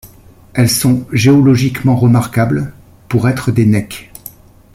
Elles 0.55 0.71
sont 0.71 1.05
géologiquement 1.13 1.95
remarquables 1.95 2.73
pour 3.07 3.29
être 3.29 3.51
des 3.51 3.67
necks. 3.67 4.09